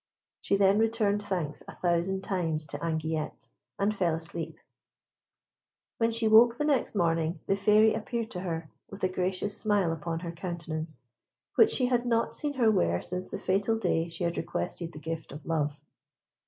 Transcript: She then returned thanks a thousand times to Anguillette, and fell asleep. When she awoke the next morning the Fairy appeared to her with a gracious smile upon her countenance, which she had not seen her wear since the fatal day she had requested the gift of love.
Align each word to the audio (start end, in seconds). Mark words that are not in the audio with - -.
She 0.39 0.55
then 0.57 0.79
returned 0.79 1.21
thanks 1.21 1.61
a 1.67 1.75
thousand 1.75 2.23
times 2.23 2.65
to 2.65 2.79
Anguillette, 2.79 3.47
and 3.77 3.95
fell 3.95 4.15
asleep. 4.15 4.57
When 5.99 6.09
she 6.09 6.25
awoke 6.25 6.57
the 6.57 6.65
next 6.65 6.95
morning 6.95 7.39
the 7.45 7.55
Fairy 7.55 7.93
appeared 7.93 8.31
to 8.31 8.39
her 8.41 8.71
with 8.89 9.03
a 9.03 9.07
gracious 9.09 9.55
smile 9.55 9.91
upon 9.91 10.21
her 10.21 10.31
countenance, 10.31 11.01
which 11.53 11.69
she 11.69 11.85
had 11.85 12.07
not 12.07 12.35
seen 12.35 12.53
her 12.53 12.71
wear 12.71 12.99
since 13.03 13.29
the 13.29 13.37
fatal 13.37 13.77
day 13.77 14.09
she 14.09 14.23
had 14.23 14.37
requested 14.37 14.91
the 14.91 14.97
gift 14.97 15.31
of 15.31 15.45
love. 15.45 15.79